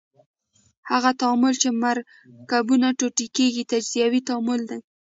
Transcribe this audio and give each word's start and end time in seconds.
هغه 0.89 1.11
تعامل 1.19 1.53
چې 1.61 1.69
مرکبونه 1.83 2.87
ټوټه 2.99 3.25
کیږي 3.37 3.63
تجزیوي 3.71 4.21
تعامل 4.27 4.59
دی. 4.69 4.79